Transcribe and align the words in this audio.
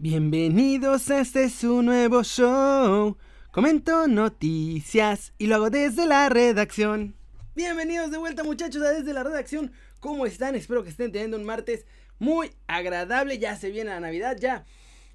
Bienvenidos 0.00 1.10
a 1.10 1.18
este 1.18 1.50
su 1.50 1.82
nuevo 1.82 2.22
show. 2.22 3.16
Comento 3.50 4.06
noticias 4.06 5.32
y 5.38 5.48
lo 5.48 5.56
hago 5.56 5.70
desde 5.70 6.06
la 6.06 6.28
redacción. 6.28 7.16
Bienvenidos 7.56 8.12
de 8.12 8.18
vuelta 8.18 8.44
muchachos 8.44 8.80
a 8.82 8.90
desde 8.90 9.12
la 9.12 9.24
redacción. 9.24 9.72
¿Cómo 9.98 10.24
están? 10.24 10.54
Espero 10.54 10.84
que 10.84 10.90
estén 10.90 11.10
teniendo 11.10 11.36
un 11.36 11.42
martes 11.42 11.84
muy 12.20 12.52
agradable. 12.68 13.40
Ya 13.40 13.56
se 13.56 13.72
viene 13.72 13.90
la 13.90 13.98
Navidad, 13.98 14.36
ya 14.38 14.66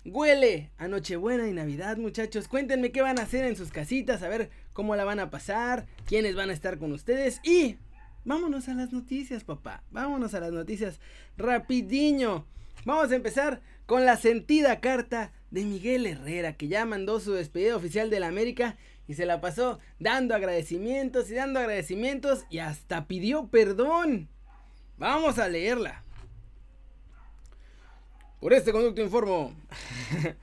huele 0.03 0.69
a 0.77 0.89
Nochebuena 0.89 1.47
y 1.47 1.53
Navidad 1.53 1.95
muchachos. 1.95 2.49
Cuéntenme 2.49 2.91
qué 2.91 3.01
van 3.01 3.19
a 3.19 3.23
hacer 3.23 3.45
en 3.45 3.55
sus 3.55 3.71
casitas, 3.71 4.21
a 4.21 4.27
ver 4.27 4.49
cómo 4.73 4.97
la 4.97 5.05
van 5.05 5.21
a 5.21 5.29
pasar, 5.29 5.87
quiénes 6.05 6.35
van 6.35 6.49
a 6.49 6.53
estar 6.53 6.77
con 6.77 6.91
ustedes 6.91 7.39
y 7.45 7.77
vámonos 8.25 8.67
a 8.67 8.73
las 8.73 8.91
noticias 8.91 9.45
papá. 9.45 9.81
Vámonos 9.91 10.33
a 10.33 10.41
las 10.41 10.51
noticias 10.51 10.99
rapidiño. 11.37 12.45
Vamos 12.85 13.11
a 13.11 13.15
empezar 13.15 13.61
con 13.85 14.05
la 14.05 14.17
sentida 14.17 14.81
carta 14.81 15.31
de 15.51 15.63
Miguel 15.63 16.05
Herrera, 16.05 16.57
que 16.57 16.67
ya 16.67 16.85
mandó 16.85 17.21
su 17.21 17.31
despedida 17.31 17.77
oficial 17.77 18.09
de 18.09 18.19
la 18.19 18.27
América 18.27 18.75
y 19.07 19.13
se 19.13 19.25
la 19.25 19.39
pasó 19.39 19.79
dando 19.99 20.35
agradecimientos 20.35 21.29
y 21.29 21.35
dando 21.35 21.59
agradecimientos 21.59 22.45
y 22.49 22.59
hasta 22.59 23.07
pidió 23.07 23.47
perdón. 23.47 24.27
Vamos 24.97 25.39
a 25.39 25.47
leerla. 25.47 26.03
Por 28.41 28.51
este 28.51 28.73
conducto 28.73 29.01
informo. 29.01 29.55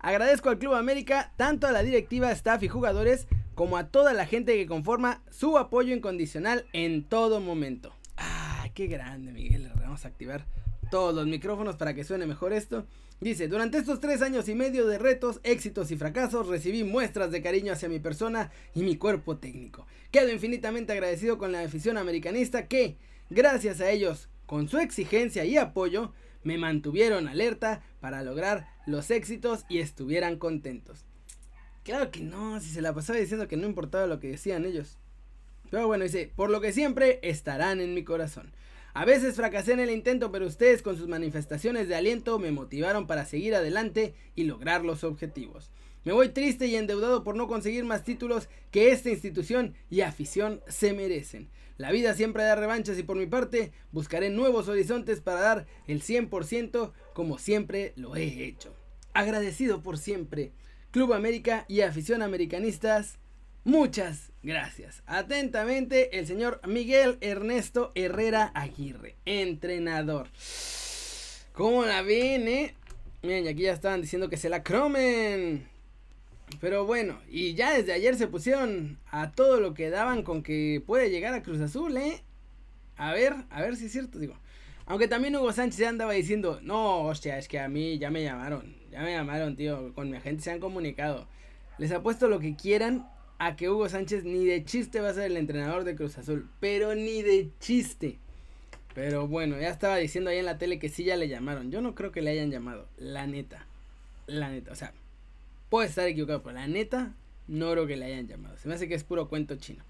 Agradezco 0.00 0.50
al 0.50 0.58
Club 0.58 0.74
América, 0.74 1.32
tanto 1.36 1.68
a 1.68 1.72
la 1.72 1.84
directiva, 1.84 2.32
staff 2.32 2.62
y 2.64 2.68
jugadores, 2.68 3.28
como 3.54 3.76
a 3.76 3.88
toda 3.88 4.12
la 4.12 4.26
gente 4.26 4.56
que 4.56 4.66
conforma 4.66 5.22
su 5.30 5.56
apoyo 5.56 5.94
incondicional 5.94 6.66
en 6.72 7.04
todo 7.04 7.40
momento. 7.40 7.94
¡Ah, 8.16 8.66
qué 8.74 8.88
grande, 8.88 9.32
Miguel! 9.32 9.70
Vamos 9.76 10.04
a 10.04 10.08
activar 10.08 10.44
todos 10.94 11.12
los 11.12 11.26
micrófonos 11.26 11.74
para 11.74 11.92
que 11.92 12.04
suene 12.04 12.24
mejor 12.24 12.52
esto. 12.52 12.86
Dice, 13.20 13.48
durante 13.48 13.78
estos 13.78 13.98
tres 13.98 14.22
años 14.22 14.48
y 14.48 14.54
medio 14.54 14.86
de 14.86 14.96
retos, 14.96 15.40
éxitos 15.42 15.90
y 15.90 15.96
fracasos, 15.96 16.46
recibí 16.46 16.84
muestras 16.84 17.32
de 17.32 17.42
cariño 17.42 17.72
hacia 17.72 17.88
mi 17.88 17.98
persona 17.98 18.52
y 18.76 18.84
mi 18.84 18.96
cuerpo 18.96 19.36
técnico. 19.36 19.88
Quedo 20.12 20.30
infinitamente 20.30 20.92
agradecido 20.92 21.36
con 21.36 21.50
la 21.50 21.62
afición 21.62 21.98
americanista 21.98 22.68
que, 22.68 22.96
gracias 23.28 23.80
a 23.80 23.90
ellos, 23.90 24.28
con 24.46 24.68
su 24.68 24.78
exigencia 24.78 25.44
y 25.44 25.56
apoyo, 25.56 26.12
me 26.44 26.58
mantuvieron 26.58 27.26
alerta 27.26 27.82
para 27.98 28.22
lograr 28.22 28.68
los 28.86 29.10
éxitos 29.10 29.64
y 29.68 29.78
estuvieran 29.78 30.38
contentos. 30.38 31.06
Claro 31.82 32.12
que 32.12 32.20
no, 32.20 32.60
si 32.60 32.68
se 32.68 32.82
la 32.82 32.94
pasaba 32.94 33.18
diciendo 33.18 33.48
que 33.48 33.56
no 33.56 33.66
importaba 33.66 34.06
lo 34.06 34.20
que 34.20 34.28
decían 34.30 34.64
ellos. 34.64 34.98
Pero 35.72 35.88
bueno, 35.88 36.04
dice, 36.04 36.30
por 36.36 36.50
lo 36.50 36.60
que 36.60 36.72
siempre 36.72 37.18
estarán 37.24 37.80
en 37.80 37.94
mi 37.94 38.04
corazón. 38.04 38.52
A 38.96 39.04
veces 39.04 39.34
fracasé 39.34 39.72
en 39.72 39.80
el 39.80 39.90
intento, 39.90 40.30
pero 40.30 40.46
ustedes 40.46 40.80
con 40.80 40.96
sus 40.96 41.08
manifestaciones 41.08 41.88
de 41.88 41.96
aliento 41.96 42.38
me 42.38 42.52
motivaron 42.52 43.08
para 43.08 43.26
seguir 43.26 43.56
adelante 43.56 44.14
y 44.36 44.44
lograr 44.44 44.84
los 44.84 45.02
objetivos. 45.02 45.72
Me 46.04 46.12
voy 46.12 46.28
triste 46.28 46.68
y 46.68 46.76
endeudado 46.76 47.24
por 47.24 47.34
no 47.34 47.48
conseguir 47.48 47.84
más 47.84 48.04
títulos 48.04 48.48
que 48.70 48.92
esta 48.92 49.10
institución 49.10 49.74
y 49.90 50.02
afición 50.02 50.60
se 50.68 50.92
merecen. 50.92 51.50
La 51.76 51.90
vida 51.90 52.14
siempre 52.14 52.44
da 52.44 52.54
revanchas 52.54 52.96
y 52.96 53.02
por 53.02 53.16
mi 53.16 53.26
parte 53.26 53.72
buscaré 53.90 54.30
nuevos 54.30 54.68
horizontes 54.68 55.20
para 55.20 55.40
dar 55.40 55.66
el 55.88 56.00
100% 56.00 56.92
como 57.14 57.38
siempre 57.38 57.94
lo 57.96 58.14
he 58.14 58.44
hecho. 58.44 58.76
Agradecido 59.12 59.82
por 59.82 59.98
siempre. 59.98 60.52
Club 60.92 61.14
América 61.14 61.64
y 61.66 61.80
afición 61.80 62.22
americanistas, 62.22 63.18
Muchas 63.64 64.30
gracias. 64.42 65.02
Atentamente, 65.06 66.18
el 66.18 66.26
señor 66.26 66.60
Miguel 66.66 67.16
Ernesto 67.22 67.92
Herrera 67.94 68.52
Aguirre, 68.54 69.16
entrenador. 69.24 70.28
¿Cómo 71.54 71.86
la 71.86 72.02
ven, 72.02 72.46
eh? 72.46 72.74
Miren, 73.22 73.48
aquí 73.48 73.62
ya 73.62 73.72
estaban 73.72 74.02
diciendo 74.02 74.28
que 74.28 74.36
se 74.36 74.50
la 74.50 74.62
cromen. 74.62 75.66
Pero 76.60 76.84
bueno, 76.84 77.18
y 77.26 77.54
ya 77.54 77.72
desde 77.72 77.94
ayer 77.94 78.16
se 78.16 78.26
pusieron 78.26 78.98
a 79.10 79.32
todo 79.32 79.60
lo 79.60 79.72
que 79.72 79.88
daban 79.88 80.24
con 80.24 80.42
que 80.42 80.82
puede 80.86 81.08
llegar 81.08 81.32
a 81.32 81.42
Cruz 81.42 81.62
Azul, 81.62 81.96
¿eh? 81.96 82.22
A 82.98 83.14
ver, 83.14 83.34
a 83.48 83.62
ver 83.62 83.76
si 83.76 83.86
es 83.86 83.92
cierto, 83.92 84.18
digo. 84.18 84.34
Aunque 84.84 85.08
también 85.08 85.36
Hugo 85.36 85.54
Sánchez 85.54 85.78
ya 85.78 85.88
andaba 85.88 86.12
diciendo, 86.12 86.60
no, 86.62 87.00
hostia, 87.04 87.38
es 87.38 87.48
que 87.48 87.58
a 87.58 87.70
mí 87.70 87.96
ya 87.98 88.10
me 88.10 88.22
llamaron, 88.22 88.76
ya 88.90 89.00
me 89.00 89.12
llamaron, 89.12 89.56
tío, 89.56 89.94
con 89.94 90.10
mi 90.10 90.18
agente 90.18 90.42
se 90.42 90.50
han 90.50 90.60
comunicado. 90.60 91.26
Les 91.78 91.90
apuesto 91.92 92.28
lo 92.28 92.40
que 92.40 92.54
quieran 92.56 93.08
a 93.38 93.56
que 93.56 93.68
Hugo 93.68 93.88
Sánchez 93.88 94.24
ni 94.24 94.44
de 94.44 94.64
chiste 94.64 95.00
va 95.00 95.10
a 95.10 95.14
ser 95.14 95.24
el 95.24 95.36
entrenador 95.36 95.84
de 95.84 95.96
Cruz 95.96 96.18
Azul. 96.18 96.48
Pero 96.60 96.94
ni 96.94 97.22
de 97.22 97.50
chiste. 97.60 98.18
Pero 98.94 99.26
bueno, 99.26 99.58
ya 99.60 99.70
estaba 99.70 99.96
diciendo 99.96 100.30
ahí 100.30 100.38
en 100.38 100.46
la 100.46 100.58
tele 100.58 100.78
que 100.78 100.88
sí 100.88 101.04
ya 101.04 101.16
le 101.16 101.28
llamaron. 101.28 101.70
Yo 101.70 101.80
no 101.80 101.94
creo 101.94 102.12
que 102.12 102.22
le 102.22 102.30
hayan 102.30 102.50
llamado. 102.50 102.88
La 102.96 103.26
neta. 103.26 103.66
La 104.26 104.50
neta. 104.50 104.72
O 104.72 104.76
sea, 104.76 104.92
puede 105.68 105.88
estar 105.88 106.06
equivocado, 106.06 106.42
pero 106.42 106.54
la 106.54 106.68
neta 106.68 107.12
no 107.48 107.72
creo 107.72 107.86
que 107.86 107.96
le 107.96 108.06
hayan 108.06 108.28
llamado. 108.28 108.56
Se 108.56 108.68
me 108.68 108.74
hace 108.74 108.88
que 108.88 108.94
es 108.94 109.04
puro 109.04 109.28
cuento 109.28 109.56
chino. 109.56 109.82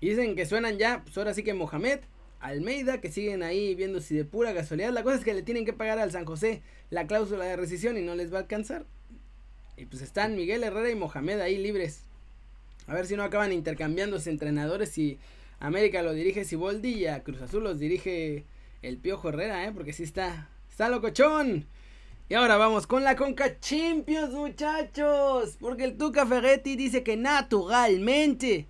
Y 0.00 0.10
dicen 0.10 0.36
que 0.36 0.46
suenan 0.46 0.78
ya, 0.78 1.02
pues 1.04 1.16
ahora 1.16 1.32
sí 1.32 1.42
que 1.42 1.54
Mohamed, 1.54 2.00
Almeida, 2.40 3.00
que 3.00 3.10
siguen 3.10 3.42
ahí 3.42 3.74
viendo 3.74 4.00
si 4.00 4.14
de 4.14 4.24
pura 4.24 4.52
casualidad. 4.52 4.90
La 4.90 5.02
cosa 5.02 5.16
es 5.16 5.24
que 5.24 5.32
le 5.32 5.42
tienen 5.42 5.64
que 5.64 5.72
pagar 5.72 5.98
al 5.98 6.10
San 6.10 6.26
José 6.26 6.60
la 6.90 7.06
cláusula 7.06 7.44
de 7.44 7.56
rescisión 7.56 7.96
y 7.96 8.02
no 8.02 8.14
les 8.14 8.32
va 8.32 8.38
a 8.38 8.40
alcanzar. 8.42 8.84
Y 9.76 9.86
pues 9.86 10.02
están 10.02 10.36
Miguel 10.36 10.64
Herrera 10.64 10.90
y 10.90 10.94
Mohamed 10.94 11.40
ahí 11.40 11.56
libres. 11.56 12.02
A 12.86 12.94
ver 12.94 13.06
si 13.06 13.16
no 13.16 13.22
acaban 13.22 13.52
intercambiándose 13.52 14.30
entrenadores 14.30 14.96
y 14.98 15.18
América 15.60 16.02
lo 16.02 16.12
dirige 16.12 16.44
Siboldi 16.44 16.94
y 16.94 17.06
a 17.06 17.22
Cruz 17.22 17.40
Azul 17.42 17.62
los 17.62 17.78
dirige 17.78 18.44
el 18.82 18.98
Piojo 18.98 19.28
Herrera, 19.28 19.64
¿eh? 19.64 19.72
Porque 19.72 19.92
sí 19.92 20.02
está, 20.02 20.50
está 20.68 20.88
locochón. 20.88 21.66
Y 22.28 22.34
ahora 22.34 22.56
vamos 22.56 22.86
con 22.86 23.04
la 23.04 23.14
Conca 23.14 23.60
Champions, 23.60 24.32
muchachos. 24.32 25.56
Porque 25.60 25.84
el 25.84 25.96
Tuca 25.96 26.26
Ferretti 26.26 26.76
dice 26.76 27.02
que 27.02 27.16
naturalmente 27.16 28.66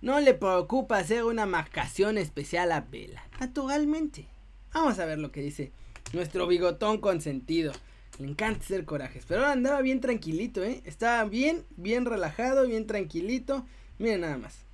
no 0.00 0.20
le 0.20 0.32
preocupa 0.32 0.98
hacer 0.98 1.24
una 1.24 1.44
marcación 1.44 2.18
especial 2.18 2.72
a 2.72 2.80
Vela. 2.82 3.22
Naturalmente. 3.38 4.28
Vamos 4.72 4.98
a 4.98 5.04
ver 5.04 5.18
lo 5.18 5.32
que 5.32 5.42
dice 5.42 5.72
nuestro 6.12 6.46
bigotón 6.46 6.98
consentido. 6.98 7.72
Le 8.20 8.28
encanta 8.28 8.62
ser 8.62 8.84
corajes. 8.84 9.24
Pero 9.26 9.40
ahora 9.40 9.52
andaba 9.52 9.80
bien 9.80 10.02
tranquilito, 10.02 10.62
¿eh? 10.62 10.82
Estaba 10.84 11.24
bien, 11.24 11.64
bien 11.76 12.04
relajado, 12.04 12.66
bien 12.66 12.86
tranquilito. 12.86 13.66
Miren 13.98 14.20
nada 14.20 14.36
más. 14.36 14.66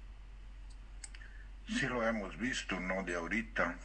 Sí 1.68 1.86
lo 1.86 2.04
hemos 2.04 2.36
visto, 2.38 2.80
¿no? 2.80 3.04
De 3.04 3.14
ahorita. 3.14 3.78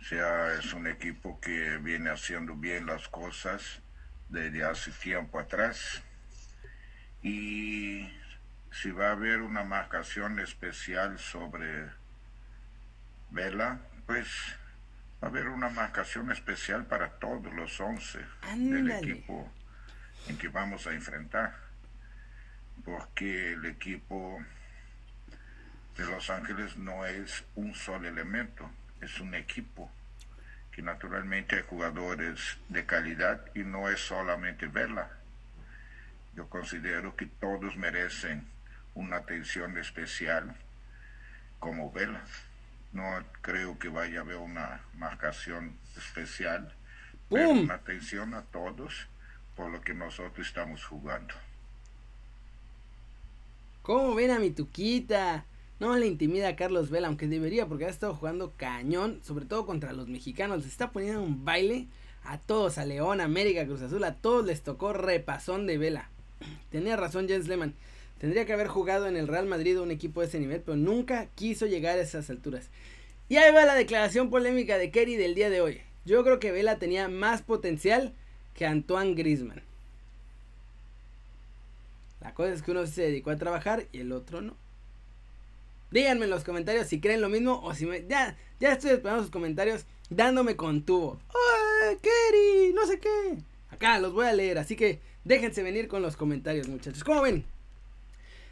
O 0.00 0.04
sea, 0.04 0.54
es 0.54 0.72
un 0.72 0.86
equipo 0.86 1.40
que 1.40 1.78
viene 1.78 2.10
haciendo 2.10 2.54
bien 2.54 2.86
las 2.86 3.08
cosas 3.08 3.80
desde 4.28 4.62
hace 4.62 4.92
tiempo 4.92 5.40
atrás. 5.40 6.00
Y 7.24 8.08
si 8.70 8.92
va 8.92 9.08
a 9.08 9.12
haber 9.12 9.42
una 9.42 9.64
marcación 9.64 10.38
especial 10.38 11.18
sobre 11.18 11.90
Vela, 13.30 13.80
pues 14.06 14.28
va 15.22 15.26
a 15.26 15.30
haber 15.30 15.48
una 15.48 15.68
marcación 15.68 16.30
especial 16.30 16.86
para 16.86 17.10
todos 17.18 17.52
los 17.52 17.80
11 17.80 18.18
del 18.54 18.90
equipo 18.90 19.52
en 20.28 20.38
que 20.38 20.48
vamos 20.48 20.86
a 20.86 20.92
enfrentar. 20.92 21.54
Porque 22.84 23.54
el 23.54 23.66
equipo 23.66 24.40
de 25.96 26.06
Los 26.06 26.30
Ángeles 26.30 26.76
no 26.76 27.04
es 27.04 27.44
un 27.56 27.74
solo 27.74 28.08
elemento, 28.08 28.70
es 29.00 29.18
un 29.18 29.34
equipo 29.34 29.90
que 30.70 30.82
naturalmente 30.82 31.56
hay 31.56 31.62
jugadores 31.62 32.58
de 32.68 32.86
calidad 32.86 33.44
y 33.54 33.60
no 33.60 33.88
es 33.88 33.98
solamente 34.00 34.68
Vela. 34.68 35.10
Yo 36.34 36.48
considero 36.48 37.16
que 37.16 37.26
todos 37.26 37.76
merecen 37.76 38.46
una 38.94 39.16
atención 39.16 39.76
especial 39.76 40.54
como 41.58 41.90
Vela 41.90 42.22
no 42.92 43.24
creo 43.42 43.78
que 43.78 43.88
vaya 43.88 44.20
a 44.20 44.22
haber 44.22 44.36
una 44.36 44.82
marcación 44.94 45.76
especial, 45.96 46.74
pero 47.28 47.50
una 47.50 47.74
atención 47.74 48.34
a 48.34 48.42
todos 48.42 49.08
por 49.56 49.70
lo 49.70 49.80
que 49.80 49.94
nosotros 49.94 50.46
estamos 50.46 50.84
jugando. 50.84 51.34
¿Cómo 53.82 54.14
ven 54.14 54.30
a 54.30 54.38
mi 54.38 54.50
tuquita? 54.50 55.44
No 55.80 55.96
le 55.96 56.06
intimida 56.06 56.48
a 56.48 56.56
Carlos 56.56 56.90
Vela, 56.90 57.08
aunque 57.08 57.26
debería, 57.26 57.66
porque 57.66 57.86
ha 57.86 57.88
estado 57.88 58.14
jugando 58.14 58.52
cañón, 58.56 59.20
sobre 59.22 59.44
todo 59.44 59.64
contra 59.64 59.92
los 59.92 60.08
mexicanos. 60.08 60.62
Se 60.62 60.68
está 60.68 60.90
poniendo 60.90 61.22
un 61.22 61.44
baile 61.44 61.86
a 62.24 62.38
todos, 62.38 62.78
a 62.78 62.84
León, 62.84 63.20
América, 63.20 63.64
Cruz 63.64 63.82
Azul, 63.82 64.04
a 64.04 64.14
todos 64.14 64.44
les 64.44 64.62
tocó 64.62 64.92
repasón 64.92 65.66
de 65.66 65.78
Vela. 65.78 66.10
Tenía 66.70 66.96
razón 66.96 67.28
Jens 67.28 67.48
Lehmann. 67.48 67.74
Tendría 68.18 68.46
que 68.46 68.52
haber 68.52 68.66
jugado 68.66 69.06
en 69.06 69.16
el 69.16 69.28
Real 69.28 69.46
Madrid 69.46 69.78
un 69.78 69.90
equipo 69.90 70.20
de 70.20 70.26
ese 70.26 70.40
nivel, 70.40 70.60
pero 70.60 70.76
nunca 70.76 71.26
quiso 71.34 71.66
llegar 71.66 71.98
a 71.98 72.02
esas 72.02 72.28
alturas. 72.30 72.68
Y 73.28 73.36
ahí 73.36 73.52
va 73.52 73.64
la 73.64 73.74
declaración 73.74 74.30
polémica 74.30 74.78
de 74.78 74.90
Kerry 74.90 75.16
del 75.16 75.34
día 75.34 75.50
de 75.50 75.60
hoy. 75.60 75.80
Yo 76.04 76.24
creo 76.24 76.40
que 76.40 76.50
Vela 76.50 76.78
tenía 76.78 77.08
más 77.08 77.42
potencial 77.42 78.14
que 78.54 78.66
Antoine 78.66 79.14
Grisman. 79.14 79.62
La 82.20 82.34
cosa 82.34 82.52
es 82.52 82.62
que 82.62 82.72
uno 82.72 82.86
se 82.86 83.02
dedicó 83.02 83.30
a 83.30 83.36
trabajar 83.36 83.86
y 83.92 84.00
el 84.00 84.12
otro 84.12 84.40
no. 84.40 84.56
Díganme 85.90 86.24
en 86.24 86.30
los 86.30 86.44
comentarios 86.44 86.88
si 86.88 87.00
creen 87.00 87.20
lo 87.20 87.28
mismo 87.28 87.60
o 87.62 87.74
si 87.74 87.86
me... 87.86 88.04
Ya, 88.08 88.36
ya 88.58 88.72
estoy 88.72 88.90
esperando 88.90 89.22
sus 89.22 89.30
comentarios 89.30 89.84
dándome 90.10 90.56
con 90.56 90.82
tubo. 90.82 91.20
¡Ay, 91.28 91.96
Kerry! 92.02 92.72
No 92.74 92.86
sé 92.86 92.98
qué. 92.98 93.38
Acá 93.70 93.98
los 94.00 94.12
voy 94.12 94.26
a 94.26 94.32
leer, 94.32 94.58
así 94.58 94.74
que 94.74 95.00
déjense 95.24 95.62
venir 95.62 95.86
con 95.86 96.02
los 96.02 96.16
comentarios, 96.16 96.68
muchachos. 96.68 97.04
¿Cómo 97.04 97.22
ven? 97.22 97.44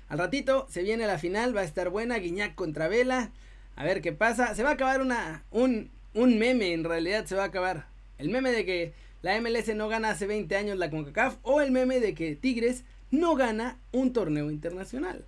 Al 0.08 0.18
ratito 0.18 0.66
se 0.70 0.82
viene 0.82 1.06
la 1.06 1.18
final, 1.18 1.56
va 1.56 1.62
a 1.62 1.64
estar 1.64 1.90
buena, 1.90 2.18
Guiñac 2.18 2.54
contra 2.54 2.88
Vela. 2.88 3.32
A 3.74 3.84
ver 3.84 4.00
qué 4.00 4.12
pasa. 4.12 4.54
Se 4.54 4.62
va 4.62 4.70
a 4.70 4.74
acabar 4.74 5.00
una, 5.00 5.44
un, 5.50 5.90
un 6.14 6.38
meme, 6.38 6.72
en 6.72 6.84
realidad 6.84 7.26
se 7.26 7.34
va 7.34 7.42
a 7.42 7.46
acabar. 7.46 7.86
El 8.18 8.30
meme 8.30 8.50
de 8.50 8.64
que 8.64 8.92
la 9.22 9.40
MLS 9.40 9.74
no 9.74 9.88
gana 9.88 10.10
hace 10.10 10.26
20 10.26 10.56
años 10.56 10.78
la 10.78 10.90
CONCACAF 10.90 11.36
o 11.42 11.60
el 11.60 11.72
meme 11.72 12.00
de 12.00 12.14
que 12.14 12.36
Tigres 12.36 12.84
no 13.10 13.34
gana 13.34 13.78
un 13.92 14.12
torneo 14.12 14.50
internacional. 14.50 15.24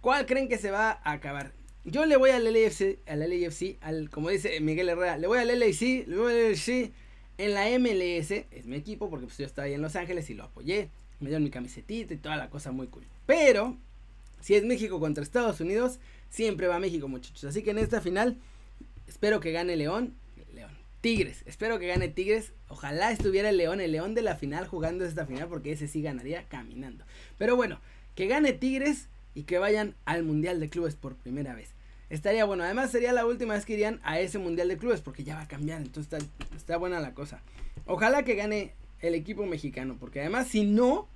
¿Cuál 0.00 0.26
creen 0.26 0.48
que 0.48 0.58
se 0.58 0.70
va 0.70 1.00
a 1.02 1.12
acabar? 1.12 1.52
Yo 1.84 2.04
le 2.04 2.16
voy 2.16 2.30
al 2.30 2.44
LAFC, 2.44 2.98
al 3.06 3.20
LAFC, 3.20 3.76
al, 3.80 4.10
como 4.10 4.28
dice 4.28 4.60
Miguel 4.60 4.90
Herrera, 4.90 5.16
le 5.16 5.26
voy 5.26 5.38
al 5.38 5.48
LAFC, 5.48 6.06
le 6.06 6.16
voy 6.16 6.32
al 6.32 6.50
LAFC 6.50 6.92
en 7.38 7.54
la 7.54 7.66
MLS, 7.78 8.30
es 8.32 8.66
mi 8.66 8.76
equipo 8.76 9.08
porque 9.08 9.26
pues 9.26 9.38
yo 9.38 9.46
estaba 9.46 9.66
ahí 9.66 9.74
en 9.74 9.82
Los 9.82 9.96
Ángeles 9.96 10.28
y 10.28 10.34
lo 10.34 10.44
apoyé, 10.44 10.90
me 11.20 11.28
dieron 11.28 11.44
mi 11.44 11.50
camisetita 11.50 12.12
y 12.12 12.18
toda 12.18 12.36
la 12.36 12.50
cosa 12.50 12.72
muy 12.72 12.88
cool. 12.88 13.04
Pero, 13.26 13.76
si 14.40 14.54
es 14.54 14.64
México 14.64 15.00
contra 15.00 15.22
Estados 15.22 15.60
Unidos, 15.60 15.98
siempre 16.28 16.66
va 16.66 16.78
México 16.78 17.08
muchachos. 17.08 17.44
Así 17.44 17.62
que 17.62 17.70
en 17.70 17.78
esta 17.78 18.00
final, 18.00 18.38
espero 19.06 19.40
que 19.40 19.52
gane 19.52 19.76
León, 19.76 20.14
León, 20.52 20.70
Tigres, 21.00 21.42
espero 21.46 21.78
que 21.78 21.86
gane 21.86 22.08
Tigres, 22.08 22.52
ojalá 22.68 23.12
estuviera 23.12 23.50
el 23.50 23.56
León, 23.56 23.80
el 23.80 23.92
León 23.92 24.14
de 24.14 24.22
la 24.22 24.36
final 24.36 24.66
jugando 24.66 25.04
esta 25.04 25.26
final 25.26 25.48
porque 25.48 25.72
ese 25.72 25.88
sí 25.88 26.02
ganaría 26.02 26.44
caminando. 26.48 27.04
Pero 27.38 27.56
bueno, 27.56 27.80
que 28.14 28.26
gane 28.26 28.52
Tigres 28.52 29.08
y 29.34 29.44
que 29.44 29.58
vayan 29.58 29.94
al 30.04 30.24
Mundial 30.24 30.60
de 30.60 30.68
Clubes 30.68 30.96
por 30.96 31.14
primera 31.14 31.54
vez. 31.54 31.70
Estaría 32.10 32.44
bueno. 32.44 32.64
Además 32.64 32.90
sería 32.90 33.12
la 33.12 33.26
última 33.26 33.54
vez 33.54 33.64
que 33.64 33.74
irían 33.74 34.00
a 34.02 34.18
ese 34.18 34.38
Mundial 34.38 34.68
de 34.68 34.78
Clubes 34.78 35.00
porque 35.00 35.24
ya 35.24 35.36
va 35.36 35.42
a 35.42 35.48
cambiar. 35.48 35.80
Entonces 35.80 36.12
está, 36.12 36.56
está 36.56 36.76
buena 36.76 37.00
la 37.00 37.14
cosa. 37.14 37.42
Ojalá 37.86 38.24
que 38.24 38.34
gane 38.34 38.72
el 39.00 39.14
equipo 39.14 39.46
mexicano. 39.46 39.96
Porque 40.00 40.20
además 40.20 40.48
si 40.48 40.64
no, 40.64 41.08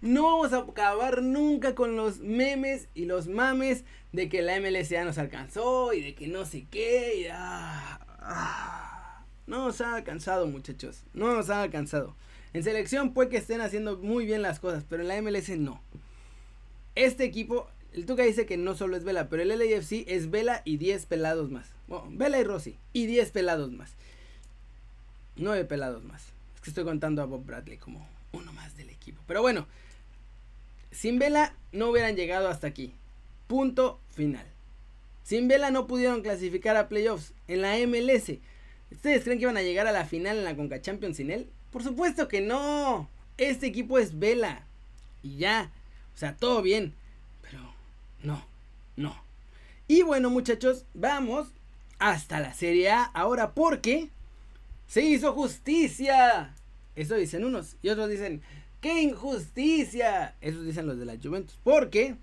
no 0.00 0.22
vamos 0.24 0.52
a 0.52 0.58
acabar 0.58 1.22
nunca 1.22 1.74
con 1.74 1.96
los 1.96 2.20
memes 2.20 2.88
y 2.94 3.06
los 3.06 3.26
mames 3.28 3.84
de 4.12 4.28
que 4.28 4.42
la 4.42 4.60
MLS 4.60 4.88
ya 4.88 5.04
nos 5.04 5.18
alcanzó 5.18 5.92
y 5.92 6.02
de 6.02 6.14
que 6.14 6.28
no 6.28 6.44
sé 6.44 6.66
qué. 6.70 7.20
Y, 7.20 7.26
ah, 7.32 8.00
ah. 8.20 9.24
no 9.46 9.66
nos 9.66 9.80
ha 9.80 9.96
alcanzado 9.96 10.46
muchachos. 10.46 11.02
No 11.14 11.34
nos 11.34 11.50
ha 11.50 11.62
alcanzado. 11.62 12.14
En 12.52 12.62
selección 12.62 13.12
puede 13.12 13.28
que 13.28 13.36
estén 13.36 13.60
haciendo 13.60 13.98
muy 13.98 14.24
bien 14.24 14.42
las 14.42 14.60
cosas, 14.60 14.84
pero 14.88 15.02
en 15.02 15.08
la 15.08 15.20
MLS 15.20 15.50
no. 15.50 15.82
Este 16.94 17.24
equipo 17.24 17.68
el 17.92 18.06
Tuca 18.06 18.22
dice 18.22 18.46
que 18.46 18.56
no 18.56 18.74
solo 18.74 18.96
es 18.96 19.04
Vela, 19.04 19.28
pero 19.28 19.42
el 19.42 19.48
LAFC 19.48 20.04
es 20.06 20.30
Vela 20.30 20.62
y 20.64 20.76
10 20.76 21.06
pelados 21.06 21.50
más. 21.50 21.72
Bueno, 21.86 22.06
Vela 22.10 22.38
y 22.38 22.44
Rossi 22.44 22.76
y 22.92 23.06
10 23.06 23.30
pelados 23.30 23.72
más. 23.72 23.94
9 25.36 25.64
pelados 25.64 26.04
más. 26.04 26.22
Es 26.54 26.60
que 26.60 26.70
estoy 26.70 26.84
contando 26.84 27.22
a 27.22 27.24
Bob 27.24 27.44
Bradley 27.44 27.78
como 27.78 28.06
uno 28.32 28.52
más 28.52 28.76
del 28.76 28.90
equipo. 28.90 29.22
Pero 29.26 29.40
bueno, 29.40 29.66
sin 30.90 31.18
Vela 31.18 31.54
no 31.72 31.88
hubieran 31.90 32.16
llegado 32.16 32.48
hasta 32.48 32.66
aquí. 32.66 32.94
Punto 33.46 34.00
final. 34.10 34.46
Sin 35.22 35.48
Vela 35.48 35.70
no 35.70 35.86
pudieron 35.86 36.22
clasificar 36.22 36.76
a 36.76 36.88
playoffs 36.88 37.34
en 37.46 37.62
la 37.62 37.76
MLS. 37.86 38.38
¿Ustedes 38.90 39.24
creen 39.24 39.38
que 39.38 39.44
iban 39.44 39.56
a 39.56 39.62
llegar 39.62 39.86
a 39.86 39.92
la 39.92 40.06
final 40.06 40.38
en 40.38 40.44
la 40.44 40.56
Conca 40.56 40.80
Champions 40.80 41.18
sin 41.18 41.30
él? 41.30 41.48
Por 41.70 41.82
supuesto 41.82 42.28
que 42.28 42.40
no. 42.40 43.08
Este 43.36 43.66
equipo 43.66 43.98
es 43.98 44.18
Vela. 44.18 44.66
Y 45.22 45.36
ya. 45.36 45.70
O 46.14 46.18
sea, 46.18 46.36
todo 46.36 46.62
bien 46.62 46.94
no, 48.22 48.44
no. 48.96 49.16
Y 49.86 50.02
bueno, 50.02 50.30
muchachos, 50.30 50.84
vamos 50.94 51.48
hasta 51.98 52.40
la 52.40 52.52
Serie 52.54 52.90
A 52.90 53.04
ahora 53.04 53.52
porque 53.52 54.10
se 54.86 55.02
hizo 55.02 55.32
justicia. 55.32 56.54
Eso 56.96 57.14
dicen 57.14 57.44
unos 57.44 57.76
y 57.82 57.88
otros 57.88 58.10
dicen, 58.10 58.42
¡qué 58.80 59.02
injusticia! 59.02 60.34
Eso 60.40 60.62
dicen 60.62 60.86
los 60.86 60.98
de 60.98 61.04
la 61.04 61.16
Juventus. 61.22 61.58
Porque 61.64 62.16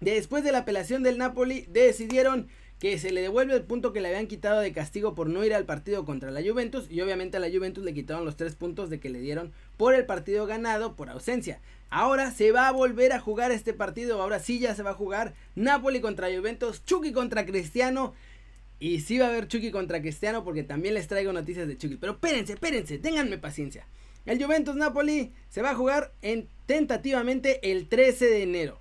después 0.00 0.44
de 0.44 0.52
la 0.52 0.58
apelación 0.58 1.02
del 1.02 1.18
Napoli 1.18 1.66
decidieron 1.68 2.48
que 2.80 2.98
se 2.98 3.12
le 3.12 3.20
devuelve 3.20 3.54
el 3.54 3.62
punto 3.62 3.92
que 3.92 4.00
le 4.00 4.08
habían 4.08 4.26
quitado 4.26 4.60
de 4.60 4.72
castigo 4.72 5.14
por 5.14 5.28
no 5.28 5.44
ir 5.44 5.52
al 5.52 5.66
partido 5.66 6.06
contra 6.06 6.30
la 6.30 6.40
Juventus 6.42 6.90
y 6.90 7.02
obviamente 7.02 7.36
a 7.36 7.40
la 7.40 7.50
Juventus 7.50 7.84
le 7.84 7.92
quitaron 7.92 8.24
los 8.24 8.36
tres 8.36 8.54
puntos 8.54 8.88
de 8.88 8.98
que 8.98 9.10
le 9.10 9.20
dieron 9.20 9.52
por 9.76 9.94
el 9.94 10.06
partido 10.06 10.46
ganado 10.46 10.96
por 10.96 11.10
ausencia. 11.10 11.60
Ahora 11.90 12.30
se 12.30 12.52
va 12.52 12.68
a 12.68 12.72
volver 12.72 13.12
a 13.12 13.20
jugar 13.20 13.52
este 13.52 13.74
partido, 13.74 14.22
ahora 14.22 14.38
sí 14.38 14.60
ya 14.60 14.74
se 14.74 14.82
va 14.82 14.90
a 14.90 14.94
jugar 14.94 15.34
Napoli 15.56 16.00
contra 16.00 16.34
Juventus, 16.34 16.82
Chucky 16.86 17.12
contra 17.12 17.44
Cristiano 17.44 18.14
y 18.78 19.00
sí 19.00 19.18
va 19.18 19.26
a 19.26 19.28
haber 19.28 19.46
Chucky 19.46 19.70
contra 19.70 20.00
Cristiano 20.00 20.42
porque 20.42 20.62
también 20.62 20.94
les 20.94 21.06
traigo 21.06 21.34
noticias 21.34 21.68
de 21.68 21.76
Chucky, 21.76 21.96
pero 21.96 22.12
espérense, 22.12 22.54
espérense, 22.54 22.96
ténganme 22.96 23.36
paciencia. 23.36 23.84
El 24.30 24.40
Juventus 24.40 24.76
Napoli 24.76 25.32
se 25.48 25.60
va 25.60 25.70
a 25.70 25.74
jugar 25.74 26.12
en 26.22 26.46
tentativamente 26.66 27.72
el 27.72 27.88
13 27.88 28.26
de 28.26 28.44
enero. 28.44 28.78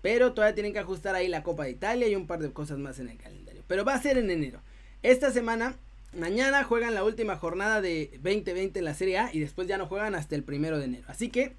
Pero 0.00 0.32
todavía 0.32 0.54
tienen 0.54 0.72
que 0.72 0.78
ajustar 0.78 1.16
ahí 1.16 1.26
la 1.26 1.42
Copa 1.42 1.64
de 1.64 1.72
Italia 1.72 2.06
y 2.06 2.14
un 2.14 2.28
par 2.28 2.38
de 2.38 2.52
cosas 2.52 2.78
más 2.78 3.00
en 3.00 3.08
el 3.08 3.18
calendario. 3.18 3.64
Pero 3.66 3.84
va 3.84 3.94
a 3.94 4.00
ser 4.00 4.16
en 4.16 4.30
enero. 4.30 4.60
Esta 5.02 5.32
semana, 5.32 5.74
mañana 6.16 6.62
juegan 6.62 6.94
la 6.94 7.02
última 7.02 7.36
jornada 7.36 7.80
de 7.80 8.10
2020 8.22 8.78
en 8.78 8.84
la 8.84 8.94
Serie 8.94 9.18
A 9.18 9.30
y 9.32 9.40
después 9.40 9.66
ya 9.66 9.76
no 9.76 9.88
juegan 9.88 10.14
hasta 10.14 10.36
el 10.36 10.44
primero 10.44 10.78
de 10.78 10.84
enero. 10.84 11.04
Así 11.08 11.30
que 11.30 11.56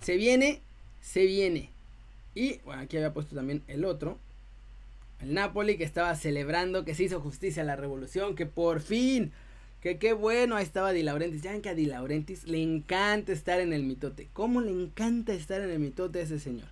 se 0.00 0.16
viene, 0.16 0.62
se 1.02 1.26
viene. 1.26 1.68
Y 2.34 2.60
bueno, 2.60 2.80
aquí 2.80 2.96
había 2.96 3.12
puesto 3.12 3.36
también 3.36 3.62
el 3.68 3.84
otro. 3.84 4.18
El 5.20 5.34
Napoli 5.34 5.76
que 5.76 5.84
estaba 5.84 6.14
celebrando 6.16 6.86
que 6.86 6.94
se 6.94 7.02
hizo 7.04 7.20
justicia 7.20 7.62
a 7.62 7.66
la 7.66 7.76
revolución, 7.76 8.36
que 8.36 8.46
por 8.46 8.80
fin, 8.80 9.32
que 9.82 9.98
qué 9.98 10.12
bueno, 10.12 10.54
ahí 10.54 10.64
estaba 10.64 10.92
Di 10.92 11.02
Laurentiis. 11.02 11.42
Ya 11.42 11.50
ven 11.50 11.60
que 11.60 11.68
a 11.68 11.74
Di 11.74 11.86
Laurentiis 11.86 12.44
le 12.44 12.62
encanta 12.62 13.32
estar 13.32 13.60
en 13.60 13.72
el 13.72 13.82
mitote. 13.82 14.28
¿Cómo 14.32 14.60
le 14.60 14.70
encanta 14.70 15.34
estar 15.34 15.60
en 15.60 15.70
el 15.70 15.80
mitote 15.80 16.20
a 16.20 16.22
ese 16.22 16.38
señor? 16.38 16.68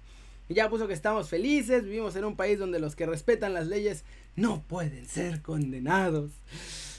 Y 0.48 0.54
ya 0.54 0.70
puso 0.70 0.86
que 0.86 0.94
estamos 0.94 1.28
felices, 1.28 1.84
vivimos 1.84 2.14
en 2.14 2.24
un 2.24 2.36
país 2.36 2.58
donde 2.58 2.78
los 2.78 2.94
que 2.94 3.06
respetan 3.06 3.52
las 3.52 3.66
leyes 3.66 4.04
no 4.36 4.62
pueden 4.62 5.06
ser 5.06 5.42
condenados. 5.42 6.30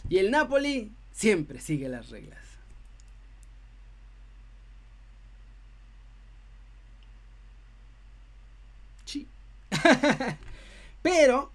Y 0.10 0.18
el 0.18 0.32
Napoli 0.32 0.92
siempre 1.14 1.62
sigue 1.62 1.88
las 1.88 2.10
reglas. 2.10 2.40
Sí. 9.06 9.28
Pero, 11.02 11.51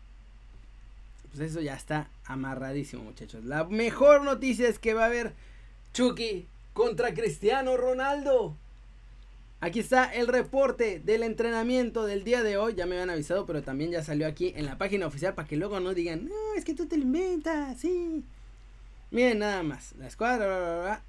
pues 1.36 1.50
eso 1.50 1.60
ya 1.60 1.74
está 1.74 2.08
amarradísimo, 2.24 3.02
muchachos. 3.02 3.44
La 3.44 3.64
mejor 3.64 4.22
noticia 4.24 4.68
es 4.68 4.78
que 4.78 4.94
va 4.94 5.02
a 5.02 5.06
haber 5.06 5.34
Chucky 5.92 6.46
contra 6.72 7.12
Cristiano 7.12 7.76
Ronaldo. 7.76 8.56
Aquí 9.61 9.80
está 9.80 10.14
el 10.14 10.28
reporte 10.28 11.00
del 11.00 11.22
entrenamiento 11.22 12.04
del 12.06 12.25
día 12.25 12.42
de 12.42 12.56
hoy. 12.56 12.75
Ya 12.75 12.87
me 12.87 12.94
habían 12.94 13.11
avisado, 13.11 13.46
pero 13.46 13.62
también 13.62 13.90
ya 13.90 14.02
salió 14.02 14.26
aquí 14.26 14.52
en 14.56 14.66
la 14.66 14.78
página 14.78 15.06
oficial 15.06 15.34
para 15.34 15.49
que 15.49 15.56
luego 15.56 15.80
no 15.80 15.94
digan, 15.94 16.26
no, 16.26 16.54
es 16.56 16.64
que 16.64 16.75
tú 16.75 16.87
te 16.87 16.96
lo 16.96 17.04
inventas, 17.04 17.78
sí. 17.78 18.22
Miren 19.11 19.38
nada 19.38 19.62
más, 19.62 19.92
la 19.99 20.06
escuadra. 20.06 21.02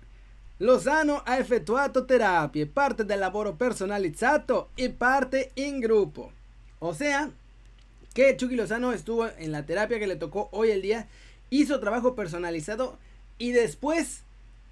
Lozano 0.59 1.23
ha 1.25 1.37
efectuado 1.37 2.05
terapia, 2.05 2.67
parte 2.73 3.03
del 3.03 3.19
laboro 3.19 3.57
personalizado 3.57 4.69
y 4.75 4.89
parte 4.89 5.51
en 5.55 5.79
grupo. 5.79 6.31
O 6.79 6.93
sea, 6.93 7.29
que 8.17 8.35
Chucky 8.35 8.55
Lozano 8.55 8.93
estuvo 8.93 9.27
en 9.37 9.51
la 9.51 9.67
terapia 9.67 9.99
que 9.99 10.07
le 10.07 10.15
tocó 10.15 10.49
hoy 10.51 10.71
el 10.71 10.81
día, 10.81 11.07
hizo 11.51 11.79
trabajo 11.79 12.15
personalizado 12.15 12.97
y 13.37 13.51
después 13.51 14.23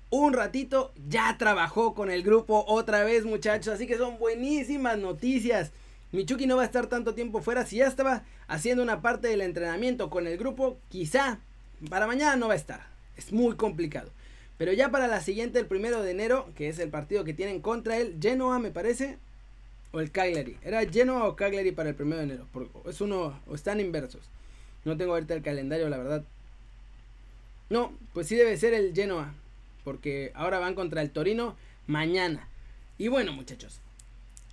un 0.10 0.34
ratito 0.34 0.92
ya 1.08 1.38
trabajó 1.38 1.94
con 1.94 2.10
el 2.10 2.24
grupo 2.24 2.66
otra 2.68 3.04
vez 3.04 3.24
muchachos. 3.24 3.76
Así 3.76 3.86
que 3.86 4.00
son 4.00 4.18
buenísimas 4.18 4.98
noticias. 4.98 5.74
Michuki 6.12 6.48
no 6.48 6.56
va 6.56 6.64
a 6.64 6.66
estar 6.66 6.88
tanto 6.88 7.14
tiempo 7.14 7.40
fuera. 7.40 7.68
Si 7.68 7.76
ya 7.76 7.86
estaba 7.86 8.24
haciendo 8.48 8.82
una 8.82 9.04
parte 9.04 9.28
del 9.28 9.42
entrenamiento 9.42 10.10
con 10.10 10.26
el 10.26 10.40
grupo, 10.40 10.80
quizá 10.90 11.38
para 11.88 12.08
mañana 12.08 12.38
no 12.38 12.48
va 12.48 12.54
a 12.54 12.58
estar. 12.58 12.88
Es 13.16 13.32
muy 13.32 13.56
complicado. 13.58 14.10
Pero 14.58 14.74
ya 14.74 14.90
para 14.90 15.06
la 15.06 15.22
siguiente, 15.22 15.60
el 15.60 15.68
primero 15.68 16.02
de 16.02 16.10
enero, 16.10 16.50
que 16.56 16.68
es 16.68 16.80
el 16.80 16.90
partido 16.90 17.24
que 17.24 17.36
tienen 17.36 17.62
contra 17.62 17.98
el 17.98 18.18
Genoa, 18.20 18.58
me 18.58 18.72
parece. 18.72 19.20
O 19.96 20.02
el 20.02 20.12
Cagliari. 20.12 20.58
¿Era 20.62 20.86
Genoa 20.86 21.26
o 21.26 21.38
Cagliari 21.38 21.72
para 21.72 21.88
el 21.88 21.96
primero 21.96 22.18
de 22.18 22.26
enero? 22.26 22.48
es 22.86 23.00
uno, 23.00 23.40
o 23.48 23.56
están 23.56 23.80
inversos. 23.80 24.24
No 24.84 24.98
tengo 24.98 25.14
ahorita 25.14 25.34
el 25.34 25.42
calendario, 25.42 25.88
la 25.88 25.98
verdad. 25.98 26.26
No, 27.70 27.94
pues 28.14 28.28
sí 28.28 28.36
debe 28.36 28.58
ser 28.58 28.74
el 28.74 28.94
Genoa 28.94 29.34
porque 29.86 30.34
ahora 30.36 30.60
van 30.60 30.76
contra 30.76 31.02
el 31.02 31.12
Torino 31.12 31.56
mañana. 31.88 32.50
Y 32.98 33.08
bueno, 33.08 33.32
muchachos, 33.32 33.80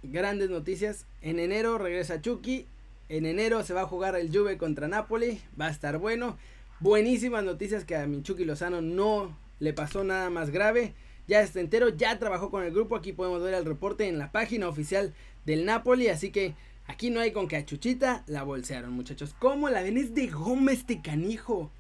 grandes 0.05 0.49
noticias. 0.49 1.07
En 1.23 1.41
enero 1.41 1.77
regresa 1.77 2.23
Chucky. 2.23 2.69
En 3.09 3.27
enero 3.27 3.65
se 3.65 3.75
va 3.75 3.81
a 3.81 3.87
jugar 3.87 4.15
el 4.15 4.31
Juve 4.33 4.59
contra 4.59 4.87
Napoli. 4.87 5.41
Va 5.61 5.67
a 5.67 5.73
estar 5.73 5.99
bueno. 5.99 6.39
Buenísimas 6.79 7.43
noticias 7.43 7.85
que 7.85 7.97
a 7.97 8.07
mi 8.07 8.23
Chucky 8.23 8.45
Lozano 8.45 8.81
no 8.81 9.37
le 9.59 9.73
pasó 9.73 10.05
nada 10.05 10.31
más 10.31 10.51
grave. 10.51 10.95
Ya 11.29 11.41
está 11.41 11.61
entero, 11.61 11.89
ya 11.89 12.19
trabajó 12.19 12.51
con 12.51 12.63
el 12.63 12.73
grupo. 12.73 12.95
Aquí 12.95 13.13
podemos 13.13 13.43
ver 13.43 13.55
el 13.55 13.65
reporte 13.65 14.09
en 14.09 14.19
la 14.19 14.31
página 14.33 14.69
oficial 14.69 15.15
del 15.45 15.65
Napoli. 15.65 16.09
Así 16.09 16.31
que 16.31 16.55
aquí 16.87 17.11
no 17.11 17.21
hay 17.21 17.33
con 17.33 17.49
que 17.49 17.57
a 17.57 17.65
Chuchita 17.65 18.25
la 18.27 18.43
bolsearon, 18.43 18.93
muchachos. 18.93 19.35
¿Cómo 19.39 19.69
la 19.69 19.83
ven? 19.83 19.97
Es 19.97 20.15
de 20.15 20.27
goma 20.29 20.73
este 20.73 21.01
canijo. 21.01 21.71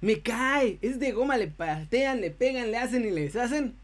Me 0.00 0.20
cae. 0.20 0.78
Es 0.82 0.98
de 0.98 1.12
goma, 1.12 1.36
le 1.36 1.48
patean, 1.48 2.20
le 2.20 2.30
pegan, 2.30 2.70
le 2.70 2.78
hacen 2.78 3.04
y 3.04 3.10
le 3.10 3.22
deshacen. 3.22 3.74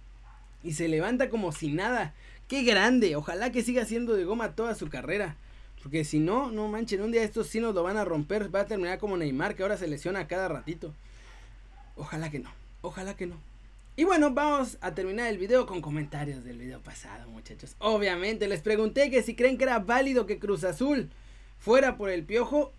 Y 0.62 0.72
se 0.72 0.88
levanta 0.88 1.30
como 1.30 1.52
si 1.52 1.72
nada. 1.72 2.14
¡Qué 2.48 2.62
grande! 2.62 3.14
Ojalá 3.14 3.52
que 3.52 3.62
siga 3.62 3.84
siendo 3.84 4.14
de 4.14 4.24
goma 4.24 4.54
toda 4.54 4.74
su 4.74 4.88
carrera. 4.88 5.36
Porque 5.82 6.04
si 6.04 6.18
no, 6.18 6.50
no 6.50 6.66
manchen, 6.68 7.02
un 7.02 7.12
día 7.12 7.22
estos 7.22 7.46
sí 7.46 7.60
nos 7.60 7.74
lo 7.74 7.82
van 7.82 7.96
a 7.96 8.04
romper. 8.04 8.52
Va 8.52 8.60
a 8.60 8.66
terminar 8.66 8.98
como 8.98 9.16
Neymar, 9.16 9.54
que 9.54 9.62
ahora 9.62 9.76
se 9.76 9.86
lesiona 9.86 10.26
cada 10.26 10.48
ratito. 10.48 10.92
Ojalá 11.96 12.30
que 12.30 12.40
no. 12.40 12.50
Ojalá 12.80 13.14
que 13.14 13.26
no. 13.26 13.36
Y 13.98 14.04
bueno, 14.04 14.30
vamos 14.30 14.78
a 14.80 14.94
terminar 14.94 15.26
el 15.26 15.38
video 15.38 15.66
con 15.66 15.80
comentarios 15.80 16.44
del 16.44 16.56
video 16.56 16.80
pasado, 16.80 17.28
muchachos. 17.30 17.74
Obviamente, 17.80 18.46
les 18.46 18.60
pregunté 18.60 19.10
que 19.10 19.24
si 19.24 19.34
creen 19.34 19.58
que 19.58 19.64
era 19.64 19.80
válido 19.80 20.24
que 20.24 20.38
Cruz 20.38 20.62
Azul 20.62 21.10
fuera 21.58 21.96
por 21.96 22.08
el 22.08 22.22
piojo. 22.22 22.72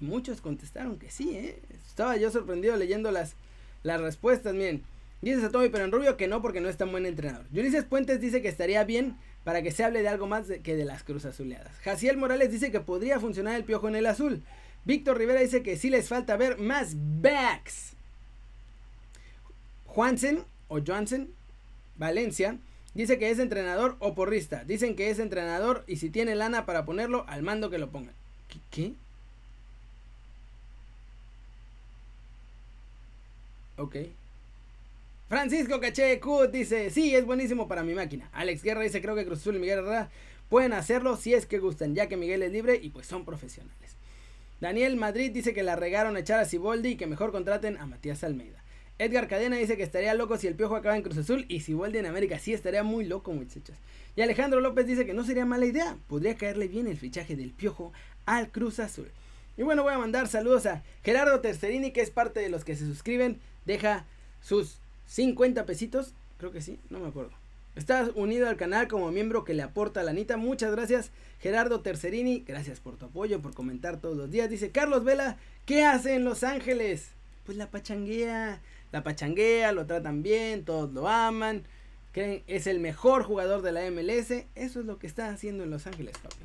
Y 0.00 0.04
muchos 0.04 0.40
contestaron 0.40 0.96
que 0.96 1.10
sí, 1.10 1.36
¿eh? 1.36 1.58
Estaba 1.88 2.16
yo 2.18 2.30
sorprendido 2.30 2.76
leyendo 2.76 3.10
las, 3.10 3.34
las 3.82 4.00
respuestas, 4.00 4.54
miren. 4.54 4.84
Dice 5.22 5.40
Satomi, 5.40 5.70
pero 5.70 5.82
en 5.82 5.90
Rubio 5.90 6.16
que 6.16 6.28
no, 6.28 6.40
porque 6.40 6.60
no 6.60 6.68
es 6.68 6.76
tan 6.76 6.92
buen 6.92 7.04
entrenador. 7.04 7.46
Ulises 7.52 7.84
Puentes 7.84 8.20
dice 8.20 8.40
que 8.40 8.46
estaría 8.46 8.84
bien 8.84 9.16
para 9.42 9.62
que 9.62 9.72
se 9.72 9.82
hable 9.82 10.02
de 10.02 10.08
algo 10.08 10.28
más 10.28 10.46
que 10.62 10.76
de 10.76 10.84
las 10.84 11.02
Cruz 11.02 11.24
Azuleadas. 11.24 11.76
Jaciel 11.80 12.16
Morales 12.16 12.52
dice 12.52 12.70
que 12.70 12.78
podría 12.78 13.18
funcionar 13.18 13.56
el 13.56 13.64
piojo 13.64 13.88
en 13.88 13.96
el 13.96 14.06
azul. 14.06 14.44
Víctor 14.84 15.18
Rivera 15.18 15.40
dice 15.40 15.64
que 15.64 15.76
sí 15.76 15.90
les 15.90 16.08
falta 16.08 16.36
ver 16.36 16.58
más 16.58 16.94
backs. 16.94 17.94
Juansen 19.86 20.44
o 20.70 20.80
Johansen 20.80 21.28
Valencia 21.96 22.56
dice 22.94 23.18
que 23.18 23.30
es 23.30 23.38
entrenador 23.38 23.96
o 23.98 24.14
porrista. 24.14 24.64
Dicen 24.64 24.96
que 24.96 25.10
es 25.10 25.18
entrenador 25.18 25.84
y 25.86 25.96
si 25.96 26.08
tiene 26.08 26.34
lana 26.34 26.64
para 26.64 26.86
ponerlo, 26.86 27.26
al 27.28 27.42
mando 27.42 27.68
que 27.68 27.78
lo 27.78 27.90
pongan. 27.90 28.14
¿Qué? 28.70 28.94
Ok. 33.76 33.96
Francisco 35.28 35.80
Caché 35.80 36.18
Cut 36.20 36.50
dice, 36.50 36.90
sí, 36.90 37.14
es 37.14 37.24
buenísimo 37.24 37.68
para 37.68 37.82
mi 37.82 37.94
máquina. 37.94 38.28
Alex 38.32 38.62
Guerra 38.62 38.82
dice, 38.82 39.02
creo 39.02 39.14
que 39.14 39.24
Cruz 39.24 39.40
Azul 39.40 39.56
y 39.56 39.58
Miguel 39.58 39.80
Herrera 39.80 40.10
pueden 40.48 40.72
hacerlo 40.72 41.16
si 41.16 41.34
es 41.34 41.46
que 41.46 41.58
gustan, 41.58 41.94
ya 41.94 42.08
que 42.08 42.16
Miguel 42.16 42.42
es 42.42 42.52
libre 42.52 42.78
y 42.80 42.90
pues 42.90 43.06
son 43.06 43.24
profesionales. 43.24 43.96
Daniel 44.60 44.96
Madrid 44.96 45.30
dice 45.32 45.54
que 45.54 45.62
la 45.62 45.76
regaron 45.76 46.16
a 46.16 46.20
echar 46.20 46.40
a 46.40 46.44
Ciboldi 46.44 46.90
y 46.90 46.96
que 46.96 47.06
mejor 47.06 47.32
contraten 47.32 47.76
a 47.78 47.86
Matías 47.86 48.22
Almeida. 48.24 48.62
Edgar 49.00 49.28
Cadena 49.28 49.56
dice 49.56 49.78
que 49.78 49.82
estaría 49.82 50.12
loco 50.12 50.36
si 50.36 50.46
el 50.46 50.54
Piojo 50.54 50.76
acaba 50.76 50.94
en 50.94 51.02
Cruz 51.02 51.16
Azul 51.16 51.46
y 51.48 51.60
Ciboldi 51.60 51.96
en 51.96 52.04
América. 52.04 52.38
Sí, 52.38 52.52
estaría 52.52 52.82
muy 52.82 53.06
loco, 53.06 53.32
muchachos. 53.32 53.74
Y 54.14 54.20
Alejandro 54.20 54.60
López 54.60 54.86
dice 54.86 55.06
que 55.06 55.14
no 55.14 55.24
sería 55.24 55.46
mala 55.46 55.64
idea. 55.64 55.96
Podría 56.06 56.36
caerle 56.36 56.68
bien 56.68 56.86
el 56.86 56.98
fichaje 56.98 57.34
del 57.34 57.50
Piojo 57.50 57.94
al 58.26 58.50
Cruz 58.50 58.78
Azul. 58.78 59.08
Y 59.56 59.62
bueno, 59.62 59.84
voy 59.84 59.94
a 59.94 59.98
mandar 59.98 60.28
saludos 60.28 60.66
a 60.66 60.82
Gerardo 61.02 61.40
Tercerini, 61.40 61.92
que 61.92 62.02
es 62.02 62.10
parte 62.10 62.40
de 62.40 62.50
los 62.50 62.62
que 62.62 62.76
se 62.76 62.84
suscriben. 62.84 63.40
Deja 63.64 64.04
sus 64.42 64.76
50 65.06 65.64
pesitos, 65.64 66.12
creo 66.36 66.52
que 66.52 66.60
sí, 66.60 66.78
no 66.90 67.00
me 67.00 67.08
acuerdo. 67.08 67.32
Estás 67.76 68.10
unido 68.16 68.50
al 68.50 68.58
canal 68.58 68.86
como 68.86 69.10
miembro 69.10 69.44
que 69.44 69.54
le 69.54 69.62
aporta 69.62 70.02
la 70.02 70.10
Anita. 70.10 70.36
Muchas 70.36 70.72
gracias, 70.72 71.10
Gerardo 71.40 71.80
Tercerini. 71.80 72.44
Gracias 72.46 72.80
por 72.80 72.98
tu 72.98 73.06
apoyo, 73.06 73.40
por 73.40 73.54
comentar 73.54 73.98
todos 73.98 74.18
los 74.18 74.30
días. 74.30 74.50
Dice 74.50 74.70
Carlos 74.70 75.04
Vela, 75.04 75.38
¿qué 75.64 75.84
hace 75.84 76.16
en 76.16 76.24
Los 76.24 76.44
Ángeles? 76.44 77.12
Pues 77.46 77.56
la 77.56 77.70
pachanguea, 77.70 78.60
la 78.92 79.02
pachanguea, 79.02 79.72
lo 79.72 79.86
tratan 79.86 80.22
bien, 80.22 80.64
todos 80.64 80.92
lo 80.92 81.08
aman. 81.08 81.64
Creen 82.12 82.42
es 82.46 82.66
el 82.66 82.80
mejor 82.80 83.22
jugador 83.22 83.62
de 83.62 83.72
la 83.72 83.88
MLS. 83.90 84.30
Eso 84.54 84.80
es 84.80 84.86
lo 84.86 84.98
que 84.98 85.06
está 85.06 85.28
haciendo 85.28 85.62
en 85.62 85.70
Los 85.70 85.86
Ángeles, 85.86 86.18
papi. 86.18 86.36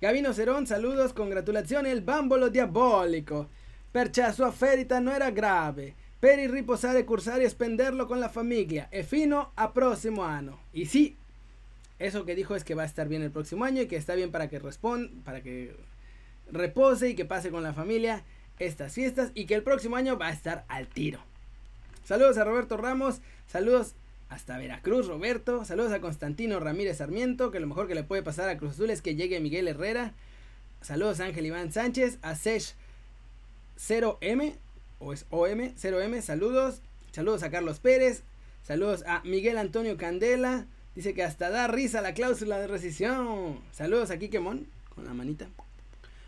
Gabino 0.00 0.32
Cerón, 0.32 0.66
saludos, 0.66 1.12
congratulaciones, 1.12 1.92
el 1.92 2.02
bámbolo 2.02 2.50
diabólico. 2.50 3.48
Percha, 3.90 4.32
su 4.32 4.44
aferita 4.44 5.00
no 5.00 5.12
era 5.12 5.30
grave. 5.30 5.94
Per 6.20 6.38
il 6.38 6.50
riposare, 6.50 7.04
cursare 7.04 7.44
y 7.44 7.46
expenderlo 7.46 8.06
con 8.06 8.20
la 8.20 8.28
familia. 8.28 8.88
E 8.90 9.02
fino 9.02 9.52
a 9.56 9.72
próximo 9.72 10.24
año. 10.24 10.58
Y 10.72 10.86
sí, 10.86 11.16
eso 11.98 12.24
que 12.24 12.34
dijo 12.34 12.54
es 12.54 12.64
que 12.64 12.74
va 12.74 12.82
a 12.82 12.86
estar 12.86 13.08
bien 13.08 13.22
el 13.22 13.30
próximo 13.30 13.64
año 13.64 13.82
y 13.82 13.86
que 13.86 13.96
está 13.96 14.14
bien 14.14 14.30
para 14.30 14.48
que 14.48 14.58
responda, 14.58 15.10
para 15.24 15.42
que 15.42 15.74
repose 16.50 17.10
y 17.10 17.14
que 17.14 17.24
pase 17.24 17.50
con 17.50 17.62
la 17.62 17.72
familia 17.72 18.24
estas 18.58 18.92
fiestas 18.92 19.30
y 19.34 19.46
que 19.46 19.54
el 19.54 19.62
próximo 19.62 19.96
año 19.96 20.18
va 20.18 20.28
a 20.28 20.32
estar 20.32 20.64
al 20.68 20.88
tiro. 20.88 21.20
Saludos 22.08 22.38
a 22.38 22.44
Roberto 22.44 22.78
Ramos, 22.78 23.20
saludos 23.46 23.94
hasta 24.30 24.56
Veracruz, 24.56 25.08
Roberto, 25.08 25.66
saludos 25.66 25.92
a 25.92 26.00
Constantino 26.00 26.58
Ramírez 26.58 26.96
Sarmiento, 26.96 27.50
que 27.50 27.60
lo 27.60 27.66
mejor 27.66 27.86
que 27.86 27.94
le 27.94 28.02
puede 28.02 28.22
pasar 28.22 28.48
a 28.48 28.56
Cruz 28.56 28.72
Azul 28.72 28.88
es 28.88 29.02
que 29.02 29.14
llegue 29.14 29.40
Miguel 29.40 29.68
Herrera. 29.68 30.14
Saludos 30.80 31.20
a 31.20 31.26
Ángel 31.26 31.44
Iván 31.44 31.70
Sánchez, 31.70 32.16
a 32.22 32.34
Sesh 32.34 32.76
0M, 33.76 34.54
o 35.00 35.12
es 35.12 35.26
OM, 35.28 35.58
0M, 35.76 36.22
saludos. 36.22 36.80
Saludos 37.12 37.42
a 37.42 37.50
Carlos 37.50 37.78
Pérez. 37.78 38.22
Saludos 38.62 39.04
a 39.06 39.20
Miguel 39.24 39.58
Antonio 39.58 39.98
Candela. 39.98 40.64
Dice 40.94 41.12
que 41.12 41.24
hasta 41.24 41.50
da 41.50 41.68
risa 41.68 42.00
la 42.00 42.14
cláusula 42.14 42.58
de 42.58 42.68
rescisión. 42.68 43.60
Saludos 43.70 44.10
a 44.10 44.18
Kikemon 44.18 44.66
con 44.94 45.04
la 45.04 45.12
manita. 45.12 45.46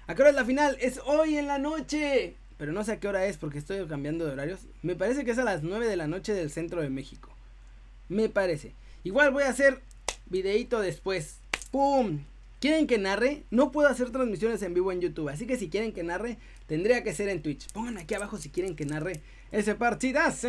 ¿A 0.07 0.15
qué 0.15 0.29
es 0.29 0.35
la 0.35 0.45
final? 0.45 0.77
Es 0.79 1.01
hoy 1.07 1.39
en 1.39 1.47
la 1.47 1.57
noche. 1.57 2.37
Pero 2.61 2.73
no 2.73 2.85
sé 2.85 2.93
a 2.93 3.01
qué 3.01 3.09
hora 3.09 3.25
es 3.25 3.39
porque 3.39 3.57
estoy 3.57 3.83
cambiando 3.87 4.27
de 4.27 4.33
horarios. 4.33 4.67
Me 4.83 4.95
parece 4.95 5.25
que 5.25 5.31
es 5.31 5.39
a 5.39 5.45
las 5.45 5.63
9 5.63 5.87
de 5.87 5.97
la 5.97 6.07
noche 6.07 6.35
del 6.35 6.51
centro 6.51 6.83
de 6.83 6.91
México. 6.91 7.31
Me 8.11 8.29
parece. 8.29 8.75
Igual 9.03 9.33
voy 9.33 9.45
a 9.45 9.49
hacer 9.49 9.81
videito 10.27 10.79
después. 10.79 11.39
¡Pum! 11.71 12.21
¿Quieren 12.61 12.87
que 12.87 12.99
narre? 12.99 13.45
No 13.51 13.73
puedo 13.73 13.89
hacer 13.89 14.11
transmisiones 14.11 14.61
en 14.61 14.75
vivo 14.75 14.93
en 14.93 15.01
YouTube, 15.01 15.31
así 15.31 15.47
que 15.47 15.57
si 15.57 15.71
quieren 15.71 15.95
que 15.95 16.03
narre, 16.03 16.37
tendría 16.67 17.03
que 17.03 17.15
ser 17.15 17.31
en 17.31 17.41
Twitch. 17.41 17.73
Pongan 17.73 17.97
aquí 17.97 18.13
abajo 18.13 18.37
si 18.37 18.51
quieren 18.51 18.77
que 18.77 18.85
narre 18.85 19.23
ese 19.53 19.75
partidazo. 19.75 20.49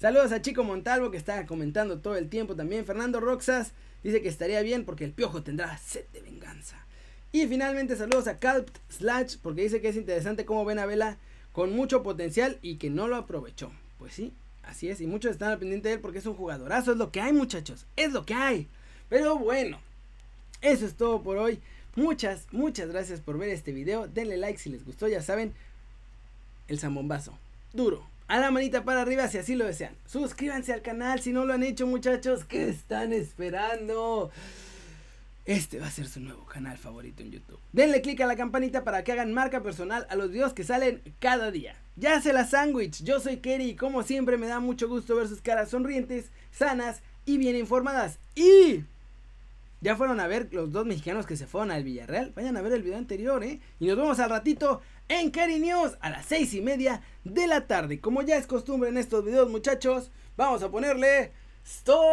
Saludos 0.00 0.32
a 0.32 0.42
Chico 0.42 0.64
Montalvo 0.64 1.12
que 1.12 1.16
está 1.16 1.46
comentando 1.46 2.00
todo 2.00 2.16
el 2.16 2.28
tiempo 2.28 2.56
también. 2.56 2.86
Fernando 2.86 3.20
Roxas 3.20 3.72
dice 4.02 4.20
que 4.20 4.28
estaría 4.28 4.60
bien 4.62 4.84
porque 4.84 5.04
el 5.04 5.12
piojo 5.12 5.44
tendrá 5.44 5.78
sed 5.78 6.06
de 6.12 6.22
venganza. 6.22 6.84
Y 7.34 7.46
finalmente 7.46 7.96
saludos 7.96 8.28
a 8.28 8.38
Calpt 8.38 8.76
Slash 8.90 9.36
porque 9.42 9.62
dice 9.62 9.80
que 9.80 9.88
es 9.88 9.96
interesante 9.96 10.44
cómo 10.44 10.66
ven 10.66 10.78
a 10.78 10.84
Vela 10.84 11.16
con 11.52 11.74
mucho 11.74 12.02
potencial 12.02 12.58
y 12.60 12.76
que 12.76 12.90
no 12.90 13.08
lo 13.08 13.16
aprovechó. 13.16 13.72
Pues 13.98 14.12
sí, 14.12 14.34
así 14.62 14.90
es. 14.90 15.00
Y 15.00 15.06
muchos 15.06 15.32
están 15.32 15.50
al 15.50 15.58
pendiente 15.58 15.88
de 15.88 15.94
él 15.94 16.00
porque 16.00 16.18
es 16.18 16.26
un 16.26 16.34
jugadorazo. 16.34 16.92
Es 16.92 16.98
lo 16.98 17.10
que 17.10 17.22
hay 17.22 17.32
muchachos. 17.32 17.86
Es 17.96 18.12
lo 18.12 18.26
que 18.26 18.34
hay. 18.34 18.68
Pero 19.08 19.38
bueno. 19.38 19.80
Eso 20.60 20.84
es 20.84 20.94
todo 20.94 21.22
por 21.22 21.38
hoy. 21.38 21.58
Muchas, 21.96 22.46
muchas 22.52 22.88
gracias 22.90 23.20
por 23.20 23.38
ver 23.38 23.48
este 23.48 23.72
video. 23.72 24.08
Denle 24.08 24.36
like 24.36 24.58
si 24.58 24.68
les 24.68 24.84
gustó, 24.84 25.08
ya 25.08 25.22
saben. 25.22 25.54
El 26.68 26.78
zambombazo. 26.78 27.38
Duro. 27.72 28.06
A 28.28 28.40
la 28.40 28.50
manita 28.50 28.84
para 28.84 29.00
arriba 29.00 29.26
si 29.28 29.38
así 29.38 29.54
lo 29.54 29.64
desean. 29.64 29.96
Suscríbanse 30.06 30.74
al 30.74 30.82
canal 30.82 31.20
si 31.20 31.32
no 31.32 31.46
lo 31.46 31.54
han 31.54 31.62
hecho 31.62 31.86
muchachos. 31.86 32.44
¿Qué 32.44 32.68
están 32.68 33.14
esperando? 33.14 34.30
Este 35.44 35.80
va 35.80 35.88
a 35.88 35.90
ser 35.90 36.06
su 36.06 36.20
nuevo 36.20 36.46
canal 36.46 36.78
favorito 36.78 37.22
en 37.22 37.32
YouTube. 37.32 37.58
Denle 37.72 38.00
click 38.00 38.20
a 38.20 38.26
la 38.26 38.36
campanita 38.36 38.84
para 38.84 39.02
que 39.02 39.10
hagan 39.10 39.32
marca 39.32 39.60
personal 39.60 40.06
a 40.08 40.14
los 40.14 40.30
videos 40.30 40.54
que 40.54 40.62
salen 40.62 41.02
cada 41.18 41.50
día. 41.50 41.74
Ya 41.96 42.20
se 42.20 42.32
la 42.32 42.46
sándwich, 42.46 43.02
yo 43.02 43.18
soy 43.18 43.38
Kerry 43.38 43.70
y 43.70 43.76
como 43.76 44.04
siempre 44.04 44.36
me 44.36 44.46
da 44.46 44.60
mucho 44.60 44.88
gusto 44.88 45.16
ver 45.16 45.26
sus 45.26 45.40
caras 45.40 45.70
sonrientes, 45.70 46.30
sanas 46.52 47.02
y 47.26 47.38
bien 47.38 47.56
informadas. 47.56 48.20
Y 48.36 48.84
ya 49.80 49.96
fueron 49.96 50.20
a 50.20 50.28
ver 50.28 50.48
los 50.52 50.70
dos 50.70 50.86
mexicanos 50.86 51.26
que 51.26 51.36
se 51.36 51.48
fueron 51.48 51.72
al 51.72 51.82
Villarreal. 51.82 52.32
Vayan 52.36 52.56
a 52.56 52.62
ver 52.62 52.72
el 52.72 52.84
video 52.84 52.98
anterior, 52.98 53.42
¿eh? 53.42 53.58
Y 53.80 53.88
nos 53.88 53.96
vemos 53.96 54.20
al 54.20 54.30
ratito 54.30 54.80
en 55.08 55.32
Kerry 55.32 55.58
News 55.58 55.98
a 56.00 56.10
las 56.10 56.24
seis 56.24 56.54
y 56.54 56.60
media 56.60 57.02
de 57.24 57.48
la 57.48 57.66
tarde. 57.66 58.00
Como 58.00 58.22
ya 58.22 58.36
es 58.36 58.46
costumbre 58.46 58.90
en 58.90 58.96
estos 58.96 59.24
videos, 59.24 59.50
muchachos, 59.50 60.12
vamos 60.36 60.62
a 60.62 60.70
ponerle 60.70 61.32
Stop! 61.64 62.12